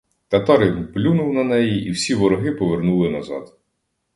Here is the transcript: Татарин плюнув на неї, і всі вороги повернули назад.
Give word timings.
Татарин 0.27 0.87
плюнув 0.93 1.33
на 1.33 1.43
неї, 1.43 1.87
і 1.87 1.91
всі 1.91 2.13
вороги 2.15 2.51
повернули 2.51 3.09
назад. 3.09 3.57